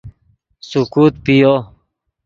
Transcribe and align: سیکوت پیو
سیکوت 0.67 1.13
پیو 1.23 1.53